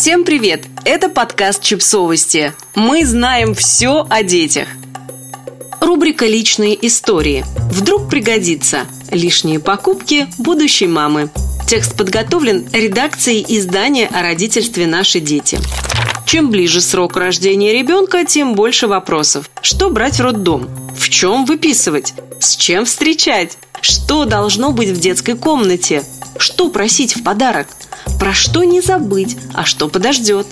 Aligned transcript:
Всем 0.00 0.24
привет! 0.24 0.64
Это 0.86 1.10
подкаст 1.10 1.62
«Чипсовости». 1.62 2.54
Мы 2.74 3.04
знаем 3.04 3.54
все 3.54 4.06
о 4.08 4.22
детях. 4.22 4.66
Рубрика 5.78 6.24
«Личные 6.24 6.86
истории». 6.86 7.44
Вдруг 7.70 8.08
пригодится. 8.08 8.86
Лишние 9.10 9.60
покупки 9.60 10.26
будущей 10.38 10.86
мамы. 10.86 11.28
Текст 11.68 11.98
подготовлен 11.98 12.66
редакцией 12.72 13.44
издания 13.46 14.06
о 14.06 14.22
родительстве 14.22 14.86
«Наши 14.86 15.20
дети». 15.20 15.58
Чем 16.24 16.48
ближе 16.48 16.80
срок 16.80 17.18
рождения 17.18 17.74
ребенка, 17.74 18.24
тем 18.24 18.54
больше 18.54 18.86
вопросов. 18.86 19.50
Что 19.60 19.90
брать 19.90 20.16
в 20.16 20.22
роддом? 20.22 20.66
В 20.96 21.10
чем 21.10 21.44
выписывать? 21.44 22.14
С 22.40 22.56
чем 22.56 22.86
встречать? 22.86 23.58
Что 23.82 24.24
должно 24.24 24.72
быть 24.72 24.88
в 24.88 24.98
детской 24.98 25.36
комнате? 25.36 26.02
Что 26.40 26.70
просить 26.70 27.16
в 27.16 27.22
подарок? 27.22 27.68
Про 28.18 28.32
что 28.32 28.64
не 28.64 28.80
забыть, 28.80 29.36
а 29.52 29.66
что 29.66 29.88
подождет? 29.88 30.46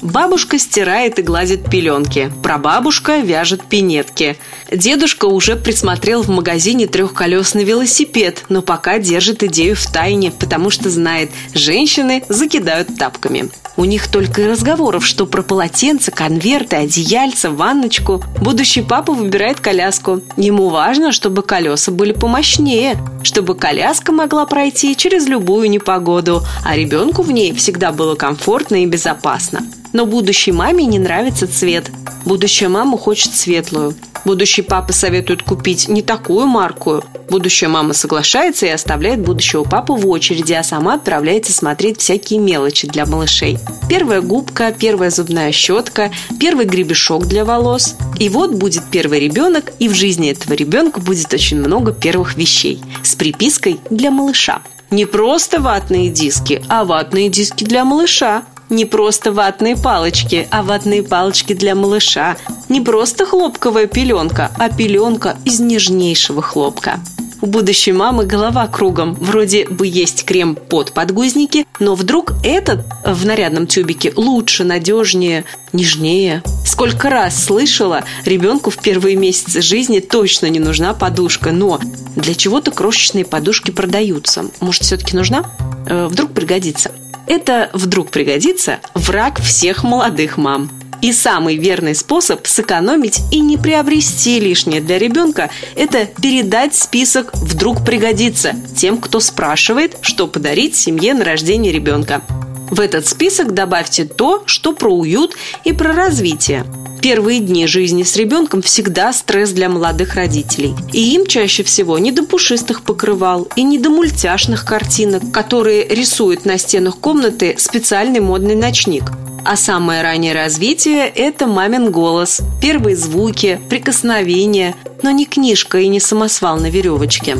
Бабушка 0.00 0.56
стирает 0.56 1.18
и 1.18 1.22
гладит 1.22 1.68
пеленки. 1.68 2.32
Прабабушка 2.44 3.18
вяжет 3.18 3.64
пинетки. 3.64 4.36
Дедушка 4.70 5.26
уже 5.26 5.56
присмотрел 5.56 6.22
в 6.22 6.28
магазине 6.28 6.86
трехколесный 6.86 7.64
велосипед, 7.64 8.44
но 8.48 8.62
пока 8.62 9.00
держит 9.00 9.42
идею 9.42 9.74
в 9.74 9.84
тайне, 9.90 10.30
потому 10.30 10.70
что 10.70 10.90
знает, 10.90 11.30
женщины 11.54 12.22
закидают 12.28 12.96
тапками. 12.96 13.50
У 13.76 13.84
них 13.84 14.08
только 14.08 14.42
и 14.42 14.46
разговоров, 14.46 15.06
что 15.06 15.24
про 15.24 15.42
полотенце, 15.42 16.10
конверты, 16.10 16.76
одеяльца, 16.76 17.50
ванночку. 17.50 18.22
Будущий 18.40 18.82
папа 18.82 19.12
выбирает 19.12 19.60
коляску. 19.60 20.20
Ему 20.36 20.68
важно, 20.68 21.12
чтобы 21.12 21.42
колеса 21.42 21.90
были 21.90 22.12
помощнее, 22.12 22.98
чтобы 23.22 23.54
коляска 23.54 24.12
могла 24.12 24.44
пройти 24.46 24.94
через 24.94 25.26
любую 25.32 25.68
непогоду, 25.70 26.42
а 26.64 26.76
ребенку 26.76 27.22
в 27.22 27.32
ней 27.32 27.52
всегда 27.54 27.90
было 27.90 28.14
комфортно 28.14 28.82
и 28.82 28.86
безопасно. 28.86 29.60
Но 29.92 30.06
будущей 30.06 30.52
маме 30.52 30.86
не 30.86 30.98
нравится 30.98 31.46
цвет. 31.46 31.90
Будущая 32.24 32.68
мама 32.68 32.96
хочет 32.96 33.34
светлую. 33.34 33.94
Будущий 34.24 34.62
папа 34.62 34.92
советует 34.92 35.42
купить 35.42 35.88
не 35.88 36.00
такую 36.00 36.46
марку. 36.46 37.02
Будущая 37.28 37.68
мама 37.68 37.92
соглашается 37.92 38.66
и 38.66 38.70
оставляет 38.70 39.20
будущего 39.20 39.64
папу 39.64 39.96
в 39.96 40.06
очереди, 40.06 40.52
а 40.52 40.62
сама 40.62 40.94
отправляется 40.94 41.52
смотреть 41.52 42.00
всякие 42.00 42.38
мелочи 42.38 42.86
для 42.86 43.04
малышей. 43.04 43.58
Первая 43.88 44.20
губка, 44.20 44.72
первая 44.72 45.10
зубная 45.10 45.50
щетка, 45.50 46.12
первый 46.38 46.66
гребешок 46.66 47.26
для 47.26 47.44
волос. 47.44 47.96
И 48.18 48.28
вот 48.28 48.52
будет 48.52 48.84
первый 48.90 49.18
ребенок, 49.18 49.72
и 49.80 49.88
в 49.88 49.94
жизни 49.94 50.30
этого 50.30 50.54
ребенка 50.54 51.00
будет 51.00 51.34
очень 51.34 51.58
много 51.58 51.92
первых 51.92 52.36
вещей 52.36 52.80
с 53.02 53.16
припиской 53.16 53.80
для 53.90 54.10
малыша. 54.10 54.62
Не 54.92 55.06
просто 55.06 55.58
ватные 55.58 56.10
диски, 56.10 56.62
а 56.68 56.84
ватные 56.84 57.30
диски 57.30 57.64
для 57.64 57.82
малыша. 57.82 58.42
Не 58.68 58.84
просто 58.84 59.32
ватные 59.32 59.74
палочки, 59.74 60.46
а 60.50 60.62
ватные 60.62 61.02
палочки 61.02 61.54
для 61.54 61.74
малыша. 61.74 62.36
Не 62.68 62.82
просто 62.82 63.24
хлопковая 63.24 63.86
пеленка, 63.86 64.50
а 64.58 64.68
пеленка 64.68 65.38
из 65.46 65.60
нежнейшего 65.60 66.42
хлопка. 66.42 67.00
У 67.40 67.46
будущей 67.46 67.92
мамы 67.92 68.26
голова 68.26 68.66
кругом. 68.66 69.14
Вроде 69.14 69.66
бы 69.66 69.86
есть 69.86 70.24
крем 70.26 70.54
под 70.54 70.92
подгузники, 70.92 71.66
но 71.80 71.94
вдруг 71.94 72.34
этот 72.44 72.84
в 73.06 73.24
нарядном 73.24 73.66
тюбике 73.66 74.12
лучше, 74.14 74.62
надежнее, 74.62 75.46
нежнее. 75.72 76.42
Сколько 76.72 77.10
раз 77.10 77.44
слышала, 77.44 78.02
ребенку 78.24 78.70
в 78.70 78.78
первые 78.78 79.14
месяцы 79.14 79.60
жизни 79.60 80.00
точно 80.00 80.46
не 80.46 80.58
нужна 80.58 80.94
подушка, 80.94 81.52
но 81.52 81.78
для 82.16 82.34
чего-то 82.34 82.70
крошечные 82.70 83.26
подушки 83.26 83.70
продаются. 83.70 84.46
Может, 84.60 84.84
все-таки 84.84 85.14
нужна? 85.14 85.44
Э, 85.86 86.06
вдруг 86.06 86.32
пригодится. 86.32 86.90
Это 87.26 87.68
вдруг 87.74 88.10
пригодится 88.10 88.78
враг 88.94 89.38
всех 89.42 89.84
молодых 89.84 90.38
мам. 90.38 90.70
И 91.02 91.12
самый 91.12 91.56
верный 91.56 91.94
способ 91.94 92.46
сэкономить 92.46 93.20
и 93.30 93.40
не 93.40 93.58
приобрести 93.58 94.40
лишнее 94.40 94.80
для 94.80 94.98
ребенка– 94.98 95.50
это 95.76 96.06
передать 96.06 96.74
список 96.74 97.34
«вдруг 97.34 97.84
пригодится» 97.84 98.56
тем, 98.74 98.96
кто 98.96 99.20
спрашивает, 99.20 99.98
что 100.00 100.26
подарить 100.26 100.74
семье 100.74 101.12
на 101.12 101.22
рождение 101.22 101.70
ребенка. 101.70 102.22
В 102.70 102.80
этот 102.80 103.06
список 103.06 103.52
добавьте 103.52 104.04
то, 104.04 104.42
что 104.46 104.72
про 104.72 104.92
уют 104.92 105.36
и 105.64 105.72
про 105.72 105.92
развитие. 105.92 106.64
Первые 107.02 107.40
дни 107.40 107.66
жизни 107.66 108.04
с 108.04 108.16
ребенком 108.16 108.62
всегда 108.62 109.12
стресс 109.12 109.50
для 109.50 109.68
молодых 109.68 110.14
родителей. 110.14 110.72
И 110.92 111.14
им 111.14 111.26
чаще 111.26 111.64
всего 111.64 111.98
не 111.98 112.12
до 112.12 112.22
пушистых 112.22 112.82
покрывал 112.82 113.48
и 113.56 113.64
не 113.64 113.78
до 113.78 113.90
мультяшных 113.90 114.64
картинок, 114.64 115.32
которые 115.32 115.86
рисует 115.88 116.44
на 116.44 116.58
стенах 116.58 116.98
комнаты 116.98 117.56
специальный 117.58 118.20
модный 118.20 118.54
ночник. 118.54 119.10
А 119.44 119.56
самое 119.56 120.02
раннее 120.02 120.32
развитие– 120.32 121.08
это 121.14 121.48
мамин 121.48 121.90
голос, 121.90 122.40
первые 122.60 122.94
звуки, 122.94 123.60
прикосновения, 123.68 124.76
но 125.02 125.10
не 125.10 125.26
книжка 125.26 125.78
и 125.78 125.88
не 125.88 125.98
самосвал 125.98 126.58
на 126.58 126.70
веревочке. 126.70 127.36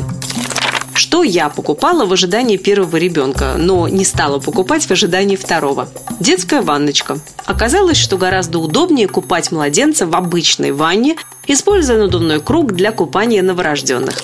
Что 0.95 1.23
я 1.23 1.49
покупала 1.49 2.05
в 2.05 2.13
ожидании 2.13 2.57
первого 2.57 2.97
ребенка, 2.97 3.55
но 3.57 3.87
не 3.87 4.05
стала 4.05 4.39
покупать 4.39 4.85
в 4.85 4.91
ожидании 4.91 5.35
второго? 5.35 5.89
Детская 6.19 6.61
ванночка. 6.61 7.17
Оказалось, 7.45 7.97
что 7.97 8.17
гораздо 8.17 8.59
удобнее 8.59 9.07
купать 9.07 9.51
младенца 9.51 10.05
в 10.05 10.15
обычной 10.15 10.71
ванне, 10.71 11.15
используя 11.47 11.97
надувной 11.97 12.39
круг 12.39 12.73
для 12.73 12.91
купания 12.91 13.41
новорожденных. 13.41 14.21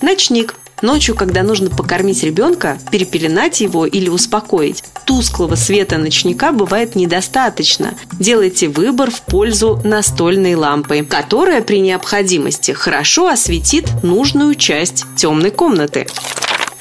Ночник– 0.00 0.54
Ночью, 0.80 1.16
когда 1.16 1.42
нужно 1.42 1.70
покормить 1.70 2.22
ребенка, 2.22 2.78
перепеленать 2.90 3.60
его 3.60 3.84
или 3.84 4.08
успокоить, 4.08 4.84
тусклого 5.04 5.56
света 5.56 5.98
ночника 5.98 6.52
бывает 6.52 6.94
недостаточно. 6.94 7.94
Делайте 8.12 8.68
выбор 8.68 9.10
в 9.10 9.22
пользу 9.22 9.80
настольной 9.84 10.54
лампы, 10.54 11.04
которая 11.04 11.62
при 11.62 11.80
необходимости 11.80 12.70
хорошо 12.70 13.28
осветит 13.28 13.88
нужную 14.04 14.54
часть 14.54 15.04
темной 15.16 15.50
комнаты. 15.50 16.06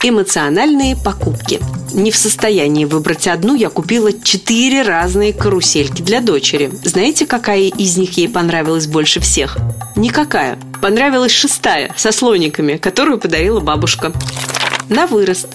Эмоциональные 0.03 0.96
покупки. 0.96 1.59
Не 1.93 2.11
в 2.11 2.17
состоянии 2.17 2.85
выбрать 2.85 3.27
одну, 3.27 3.55
я 3.55 3.69
купила 3.69 4.11
четыре 4.13 4.81
разные 4.81 5.33
карусельки 5.33 6.01
для 6.01 6.21
дочери. 6.21 6.71
Знаете, 6.83 7.25
какая 7.25 7.61
из 7.61 7.97
них 7.97 8.17
ей 8.17 8.29
понравилась 8.29 8.87
больше 8.87 9.19
всех? 9.19 9.57
Никакая. 9.95 10.59
Понравилась 10.81 11.31
шестая, 11.31 11.93
со 11.95 12.11
слониками, 12.11 12.77
которую 12.77 13.19
подарила 13.19 13.59
бабушка. 13.59 14.13
На 14.89 15.07
вырост. 15.07 15.47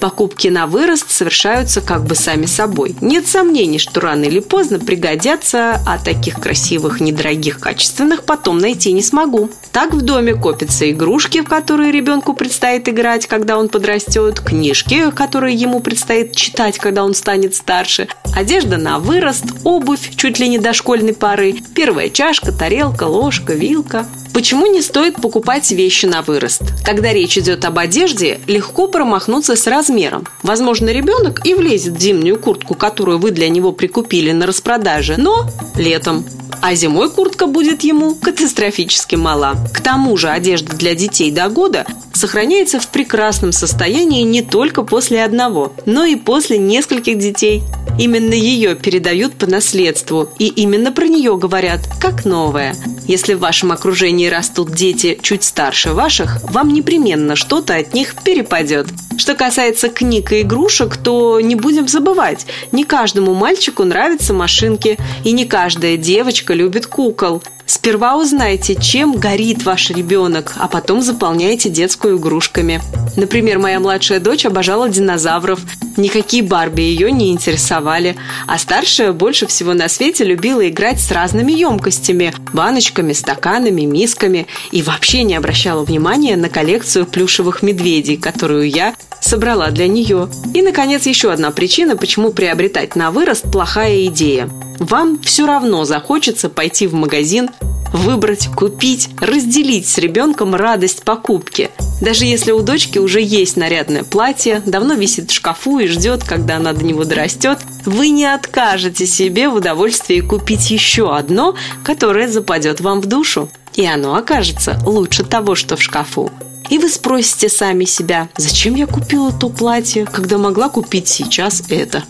Покупки 0.00 0.48
на 0.48 0.66
вырост 0.66 1.10
совершаются 1.10 1.80
как 1.80 2.04
бы 2.04 2.14
сами 2.14 2.46
собой. 2.46 2.94
Нет 3.00 3.26
сомнений, 3.26 3.78
что 3.78 4.00
рано 4.00 4.24
или 4.24 4.40
поздно 4.40 4.78
пригодятся, 4.78 5.80
а 5.86 5.98
таких 5.98 6.40
красивых, 6.40 7.00
недорогих, 7.00 7.58
качественных 7.58 8.24
потом 8.24 8.58
найти 8.58 8.92
не 8.92 9.02
смогу. 9.02 9.50
Так 9.72 9.92
в 9.92 10.02
доме 10.02 10.34
копятся 10.34 10.90
игрушки, 10.90 11.40
в 11.40 11.48
которые 11.48 11.92
ребенку 11.92 12.32
предстоит 12.34 12.88
играть, 12.88 13.26
когда 13.26 13.58
он 13.58 13.68
подрастет, 13.68 14.40
книжки, 14.40 15.10
которые 15.10 15.54
ему 15.56 15.80
предстоит 15.80 16.34
читать, 16.34 16.78
когда 16.78 17.04
он 17.04 17.14
станет 17.14 17.54
старше, 17.54 18.08
одежда 18.34 18.76
на 18.76 18.98
вырост, 18.98 19.44
обувь 19.64 20.14
чуть 20.16 20.38
ли 20.38 20.48
не 20.48 20.58
до 20.58 20.72
школьной 20.72 21.14
поры, 21.14 21.56
первая 21.74 22.08
чашка, 22.08 22.52
тарелка, 22.52 23.04
ложка, 23.04 23.54
вилка. 23.54 24.06
Почему 24.38 24.66
не 24.66 24.82
стоит 24.82 25.16
покупать 25.16 25.68
вещи 25.72 26.06
на 26.06 26.22
вырост? 26.22 26.62
Когда 26.84 27.12
речь 27.12 27.36
идет 27.36 27.64
об 27.64 27.76
одежде, 27.76 28.38
легко 28.46 28.86
промахнуться 28.86 29.56
с 29.56 29.66
размером. 29.66 30.28
Возможно, 30.44 30.90
ребенок 30.90 31.44
и 31.44 31.54
влезет 31.54 31.94
в 31.94 32.00
зимнюю 32.00 32.38
куртку, 32.38 32.76
которую 32.76 33.18
вы 33.18 33.32
для 33.32 33.48
него 33.48 33.72
прикупили 33.72 34.30
на 34.30 34.46
распродаже, 34.46 35.16
но 35.16 35.50
летом 35.74 36.24
а 36.60 36.74
зимой 36.74 37.10
куртка 37.10 37.46
будет 37.46 37.82
ему 37.82 38.14
катастрофически 38.14 39.16
мала. 39.16 39.56
К 39.72 39.80
тому 39.80 40.16
же 40.16 40.28
одежда 40.28 40.76
для 40.76 40.94
детей 40.94 41.30
до 41.30 41.48
года 41.48 41.86
сохраняется 42.12 42.80
в 42.80 42.88
прекрасном 42.88 43.52
состоянии 43.52 44.22
не 44.22 44.42
только 44.42 44.82
после 44.82 45.24
одного, 45.24 45.72
но 45.86 46.04
и 46.04 46.16
после 46.16 46.58
нескольких 46.58 47.18
детей. 47.18 47.62
Именно 47.98 48.34
ее 48.34 48.76
передают 48.76 49.34
по 49.34 49.46
наследству, 49.46 50.28
и 50.38 50.46
именно 50.46 50.92
про 50.92 51.06
нее 51.06 51.36
говорят 51.36 51.80
как 52.00 52.24
новая. 52.24 52.76
Если 53.06 53.34
в 53.34 53.40
вашем 53.40 53.72
окружении 53.72 54.28
растут 54.28 54.72
дети 54.72 55.18
чуть 55.20 55.42
старше 55.42 55.92
ваших, 55.92 56.42
вам 56.50 56.72
непременно 56.72 57.34
что-то 57.34 57.74
от 57.74 57.94
них 57.94 58.14
перепадет. 58.22 58.86
Что 59.18 59.34
касается 59.34 59.88
книг 59.88 60.32
и 60.32 60.42
игрушек, 60.42 60.96
то 60.96 61.40
не 61.40 61.56
будем 61.56 61.88
забывать, 61.88 62.46
не 62.70 62.84
каждому 62.84 63.34
мальчику 63.34 63.82
нравятся 63.82 64.32
машинки, 64.32 64.96
и 65.24 65.32
не 65.32 65.44
каждая 65.44 65.96
девочка 65.96 66.54
любит 66.54 66.86
кукол. 66.86 67.42
Сперва 67.66 68.16
узнайте, 68.16 68.76
чем 68.76 69.12
горит 69.12 69.64
ваш 69.64 69.90
ребенок, 69.90 70.54
а 70.56 70.68
потом 70.68 71.02
заполняйте 71.02 71.68
детскую 71.68 72.16
игрушками. 72.16 72.80
Например, 73.16 73.58
моя 73.58 73.80
младшая 73.80 74.20
дочь 74.20 74.46
обожала 74.46 74.88
динозавров. 74.88 75.60
Никакие 75.98 76.44
Барби 76.44 76.82
ее 76.82 77.10
не 77.10 77.32
интересовали. 77.32 78.16
А 78.46 78.56
старшая 78.56 79.12
больше 79.12 79.48
всего 79.48 79.74
на 79.74 79.88
свете 79.88 80.24
любила 80.24 80.66
играть 80.66 81.00
с 81.00 81.10
разными 81.10 81.52
емкостями– 81.52 82.32
баночками, 82.52 83.12
стаканами, 83.12 83.82
мисками. 83.82 84.46
И 84.70 84.80
вообще 84.80 85.24
не 85.24 85.34
обращала 85.34 85.82
внимания 85.82 86.36
на 86.36 86.48
коллекцию 86.48 87.04
плюшевых 87.04 87.62
медведей, 87.62 88.16
которую 88.16 88.70
я 88.70 88.94
собрала 89.20 89.70
для 89.70 89.88
нее. 89.88 90.28
И, 90.54 90.62
наконец, 90.62 91.04
еще 91.06 91.32
одна 91.32 91.50
причина, 91.50 91.96
почему 91.96 92.32
приобретать 92.32 92.94
на 92.94 93.10
вырост 93.10 93.50
плохая 93.50 94.06
идея. 94.06 94.48
Вам 94.78 95.18
все 95.20 95.46
равно 95.46 95.84
захочется 95.84 96.48
пойти 96.48 96.86
в 96.86 96.94
магазин, 96.94 97.50
выбрать, 97.92 98.48
купить, 98.54 99.10
разделить 99.20 99.88
с 99.88 99.98
ребенком 99.98 100.54
радость 100.54 101.02
покупки. 101.02 101.70
Даже 102.00 102.24
если 102.24 102.52
у 102.52 102.62
дочки 102.62 102.98
уже 102.98 103.20
есть 103.20 103.56
нарядное 103.56 104.04
платье, 104.04 104.62
давно 104.64 104.94
висит 104.94 105.30
в 105.30 105.34
шкафу 105.34 105.78
и 105.80 105.88
ждет, 105.88 106.22
когда 106.22 106.56
она 106.56 106.72
до 106.72 106.84
него 106.84 107.04
дорастет, 107.04 107.58
вы 107.84 108.10
не 108.10 108.24
откажете 108.24 109.06
себе 109.06 109.48
в 109.48 109.54
удовольствии 109.54 110.20
купить 110.20 110.70
еще 110.70 111.14
одно, 111.14 111.56
которое 111.82 112.28
западет 112.28 112.80
вам 112.80 113.00
в 113.00 113.06
душу. 113.06 113.50
И 113.74 113.84
оно 113.84 114.14
окажется 114.14 114.78
лучше 114.86 115.24
того, 115.24 115.54
что 115.54 115.76
в 115.76 115.82
шкафу. 115.82 116.30
И 116.68 116.78
вы 116.78 116.88
спросите 116.88 117.48
сами 117.48 117.84
себя, 117.84 118.28
зачем 118.36 118.74
я 118.74 118.86
купила 118.86 119.32
то 119.32 119.48
платье, 119.48 120.04
когда 120.04 120.38
могла 120.38 120.68
купить 120.68 121.08
сейчас 121.08 121.62
это. 121.68 122.04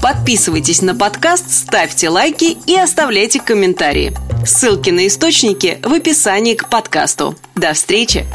Подписывайтесь 0.00 0.82
на 0.82 0.94
подкаст, 0.94 1.50
ставьте 1.50 2.08
лайки 2.08 2.58
и 2.66 2.76
оставляйте 2.76 3.40
комментарии. 3.40 4.14
Ссылки 4.46 4.90
на 4.90 5.06
источники 5.06 5.78
в 5.82 5.92
описании 5.92 6.54
к 6.54 6.68
подкасту. 6.68 7.36
До 7.54 7.72
встречи! 7.72 8.26